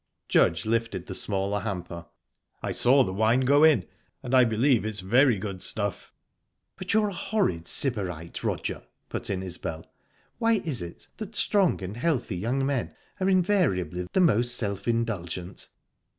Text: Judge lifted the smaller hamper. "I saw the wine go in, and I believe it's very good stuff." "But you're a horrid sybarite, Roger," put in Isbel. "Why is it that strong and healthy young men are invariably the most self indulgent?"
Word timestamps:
Judge 0.27 0.65
lifted 0.65 1.05
the 1.05 1.13
smaller 1.13 1.59
hamper. 1.59 2.07
"I 2.63 2.71
saw 2.71 3.03
the 3.03 3.13
wine 3.13 3.41
go 3.41 3.63
in, 3.63 3.85
and 4.23 4.33
I 4.33 4.45
believe 4.45 4.83
it's 4.83 4.99
very 5.01 5.37
good 5.37 5.61
stuff." 5.61 6.11
"But 6.75 6.91
you're 6.95 7.09
a 7.09 7.13
horrid 7.13 7.67
sybarite, 7.67 8.43
Roger," 8.43 8.81
put 9.09 9.29
in 9.29 9.43
Isbel. 9.43 9.85
"Why 10.39 10.53
is 10.65 10.81
it 10.81 11.07
that 11.17 11.35
strong 11.35 11.83
and 11.83 11.97
healthy 11.97 12.35
young 12.37 12.65
men 12.65 12.95
are 13.19 13.29
invariably 13.29 14.07
the 14.11 14.19
most 14.21 14.55
self 14.55 14.87
indulgent?" 14.87 15.67